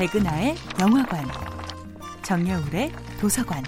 [0.00, 1.26] 백은하의 영화관,
[2.22, 3.62] 정여울의 도서관.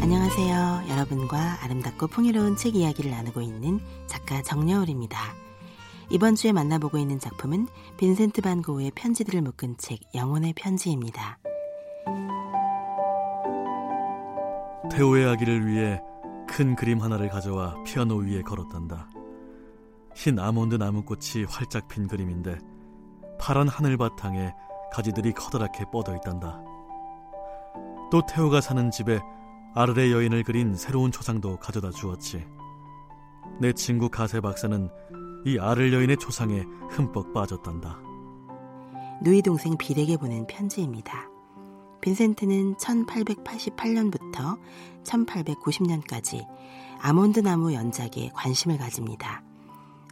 [0.00, 0.84] 안녕하세요.
[0.88, 5.18] 여러분과 아름답고 풍요로운 책 이야기를 나누고 있는 작가 정여울입니다.
[6.10, 11.40] 이번 주에 만나보고 있는 작품은 빈센트 반 고흐의 편지들을 묶은 책 영혼의 편지입니다.
[14.92, 16.00] 태호의 아기를 위해
[16.48, 19.08] 큰 그림 하나를 가져와 피아노 위에 걸었단다.
[20.18, 22.58] 흰 아몬드 나무꽃이 활짝 핀 그림인데
[23.38, 24.52] 파란 하늘 바탕에
[24.92, 26.60] 가지들이 커다랗게 뻗어 있단다.
[28.10, 29.20] 또 태호가 사는 집에
[29.76, 32.44] 아르레 여인을 그린 새로운 초상도 가져다 주었지.
[33.60, 34.90] 내 친구 가세 박사는
[35.46, 38.00] 이 아를 여인의 초상에 흠뻑 빠졌단다.
[39.22, 41.28] 누이 동생 빌에게 보낸 편지입니다.
[42.00, 44.58] 빈센트는 1888년부터
[45.04, 46.44] 1890년까지
[47.00, 49.44] 아몬드 나무 연작에 관심을 가집니다.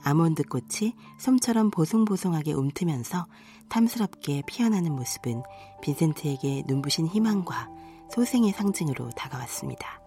[0.06, 3.26] 아몬드 꽃이 솜처럼 보송보송하게 움트면서
[3.68, 5.42] 탐스럽게 피어나는 모습은
[5.82, 7.68] 빈센트에게 눈부신 희망과
[8.12, 10.00] 소생의 상징으로 다가왔습니다.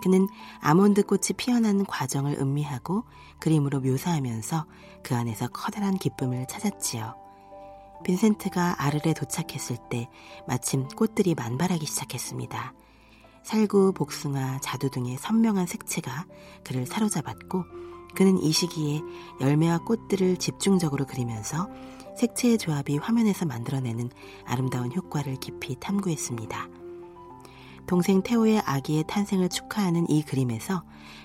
[0.00, 0.28] 그는
[0.60, 3.02] 아몬드 꽃이 피어나는 과정을 음미하고
[3.40, 4.64] 그림으로 묘사하면서
[5.02, 7.16] 그 안에서 커다란 기쁨을 찾았지요.
[8.04, 10.08] 빈센트가 아르레 도착했을 때
[10.46, 12.74] 마침 꽃들이 만발하기 시작했습니다.
[13.42, 16.26] 살구, 복숭아, 자두 등의 선명한 색채가
[16.62, 17.85] 그를 사로잡았고
[18.16, 19.02] 그는 이 시기에
[19.40, 21.68] 열매와 꽃들을 집중적으로 그리면서
[22.16, 24.10] 색채의 조합이 화면에서 만들어내는
[24.44, 26.68] 아름다운 효과를 깊이 탐구했습니다.
[27.86, 30.82] 동생 테오의 아기의 탄생을 축하하는 이 그림에서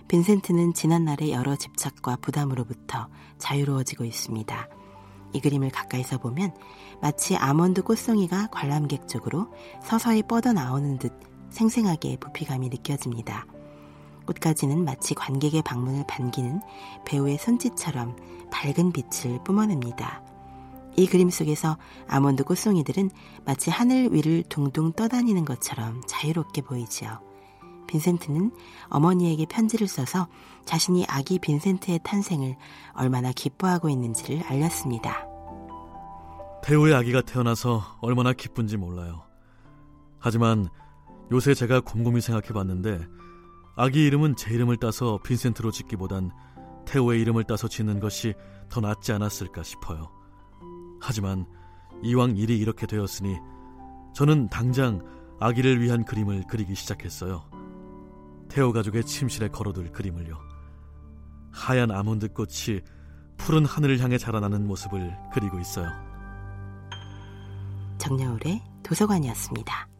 [0.09, 3.07] 빈센트는 지난날의 여러 집착과 부담으로부터
[3.39, 4.67] 자유로워지고 있습니다.
[5.33, 6.53] 이 그림을 가까이서 보면
[7.01, 9.47] 마치 아몬드 꽃송이가 관람객 쪽으로
[9.81, 11.13] 서서히 뻗어 나오는 듯
[11.49, 13.45] 생생하게 부피감이 느껴집니다.
[14.25, 16.61] 꽃가지는 마치 관객의 방문을 반기는
[17.05, 18.15] 배우의 손짓처럼
[18.51, 20.23] 밝은 빛을 뿜어냅니다.
[20.97, 21.77] 이 그림 속에서
[22.07, 23.09] 아몬드 꽃송이들은
[23.45, 27.19] 마치 하늘 위를 둥둥 떠다니는 것처럼 자유롭게 보이지요.
[27.87, 28.51] 빈센트는
[28.89, 30.27] 어머니에게 편지를 써서
[30.65, 32.55] 자신이 아기 빈센트의 탄생을
[32.93, 35.27] 얼마나 기뻐하고 있는지를 알렸습니다.
[36.63, 39.23] 태호의 아기가 태어나서 얼마나 기쁜지 몰라요.
[40.19, 40.69] 하지만
[41.31, 42.99] 요새 제가 곰곰이 생각해 봤는데
[43.81, 46.29] 아기 이름은 제 이름을 따서 빈센트로 짓기보단
[46.85, 48.35] 태호의 이름을 따서 짓는 것이
[48.69, 50.11] 더 낫지 않았을까 싶어요.
[51.01, 51.47] 하지만
[52.03, 53.39] 이왕 일이 이렇게 되었으니
[54.13, 55.01] 저는 당장
[55.39, 57.49] 아기를 위한 그림을 그리기 시작했어요.
[58.49, 60.37] 태호 가족의 침실에 걸어둘 그림을요.
[61.51, 62.81] 하얀 아몬드 꽃이
[63.37, 65.89] 푸른 하늘을 향해 자라나는 모습을 그리고 있어요.
[67.97, 69.90] 정여울의 도서관이었습니다.